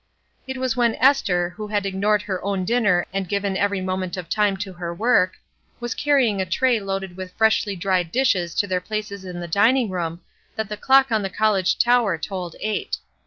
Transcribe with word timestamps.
It 0.47 0.57
was 0.57 0.75
when 0.75 0.95
Esther, 0.95 1.51
who 1.57 1.67
had 1.67 1.85
ignored 1.85 2.23
her 2.23 2.43
own 2.43 2.65
dinner 2.65 3.05
and 3.13 3.29
given 3.29 3.55
every 3.55 3.81
moment 3.81 4.17
of 4.17 4.29
time 4.29 4.57
to 4.57 4.73
her 4.73 4.91
work, 4.91 5.33
was 5.79 5.93
carrying 5.93 6.41
a 6.41 6.45
tray 6.47 6.79
loaded 6.79 7.15
with 7.15 7.33
freshly 7.33 7.75
dried 7.75 8.11
dishes 8.11 8.55
to 8.55 8.65
their 8.65 8.81
places 8.81 9.25
in 9.25 9.39
the 9.39 9.47
dining 9.47 9.91
room 9.91 10.21
that 10.55 10.69
the 10.69 10.75
clock 10.75 11.11
on 11.11 11.21
the 11.21 11.29
college 11.29 11.77
tower 11.77 12.17
tolled 12.17 12.55
eight. 12.61 12.97